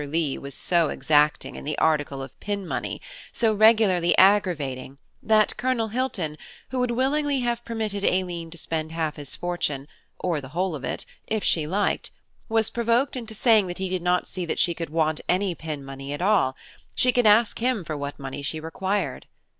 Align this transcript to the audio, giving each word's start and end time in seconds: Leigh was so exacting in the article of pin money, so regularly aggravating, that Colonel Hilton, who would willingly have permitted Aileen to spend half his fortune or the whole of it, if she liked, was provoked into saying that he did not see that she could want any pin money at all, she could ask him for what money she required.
Leigh 0.03 0.35
was 0.35 0.55
so 0.55 0.89
exacting 0.89 1.55
in 1.55 1.63
the 1.63 1.77
article 1.77 2.23
of 2.23 2.39
pin 2.39 2.65
money, 2.65 2.99
so 3.31 3.53
regularly 3.53 4.17
aggravating, 4.17 4.97
that 5.21 5.55
Colonel 5.57 5.89
Hilton, 5.89 6.39
who 6.71 6.79
would 6.79 6.89
willingly 6.89 7.41
have 7.41 7.63
permitted 7.65 8.03
Aileen 8.03 8.49
to 8.49 8.57
spend 8.57 8.91
half 8.93 9.17
his 9.17 9.35
fortune 9.35 9.87
or 10.17 10.41
the 10.41 10.47
whole 10.57 10.73
of 10.73 10.83
it, 10.83 11.05
if 11.27 11.43
she 11.43 11.67
liked, 11.67 12.09
was 12.49 12.71
provoked 12.71 13.15
into 13.15 13.35
saying 13.35 13.67
that 13.67 13.77
he 13.77 13.89
did 13.89 14.01
not 14.01 14.25
see 14.25 14.43
that 14.43 14.57
she 14.57 14.73
could 14.73 14.89
want 14.89 15.21
any 15.29 15.53
pin 15.53 15.85
money 15.85 16.13
at 16.13 16.21
all, 16.23 16.55
she 16.95 17.11
could 17.11 17.27
ask 17.27 17.59
him 17.59 17.83
for 17.83 17.95
what 17.95 18.17
money 18.17 18.41
she 18.41 18.59
required. 18.59 19.27